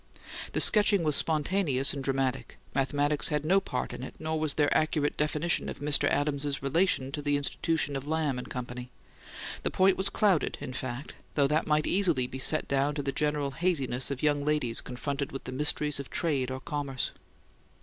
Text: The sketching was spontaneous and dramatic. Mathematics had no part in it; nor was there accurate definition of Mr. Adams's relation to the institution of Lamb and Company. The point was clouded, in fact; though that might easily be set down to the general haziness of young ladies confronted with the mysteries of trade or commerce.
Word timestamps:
The 0.53 0.59
sketching 0.59 1.03
was 1.03 1.15
spontaneous 1.15 1.93
and 1.93 2.03
dramatic. 2.03 2.57
Mathematics 2.73 3.27
had 3.27 3.45
no 3.45 3.59
part 3.59 3.93
in 3.93 4.01
it; 4.01 4.15
nor 4.19 4.39
was 4.39 4.55
there 4.55 4.75
accurate 4.75 5.15
definition 5.15 5.69
of 5.69 5.77
Mr. 5.77 6.09
Adams's 6.09 6.63
relation 6.63 7.11
to 7.11 7.21
the 7.21 7.37
institution 7.37 7.95
of 7.95 8.07
Lamb 8.07 8.39
and 8.39 8.49
Company. 8.49 8.89
The 9.61 9.69
point 9.69 9.97
was 9.97 10.09
clouded, 10.09 10.57
in 10.59 10.73
fact; 10.73 11.13
though 11.35 11.45
that 11.45 11.67
might 11.67 11.85
easily 11.85 12.25
be 12.25 12.39
set 12.39 12.67
down 12.67 12.95
to 12.95 13.03
the 13.03 13.11
general 13.11 13.51
haziness 13.51 14.09
of 14.09 14.23
young 14.23 14.43
ladies 14.43 14.81
confronted 14.81 15.31
with 15.31 15.43
the 15.43 15.51
mysteries 15.51 15.99
of 15.99 16.09
trade 16.09 16.49
or 16.49 16.59
commerce. 16.59 17.11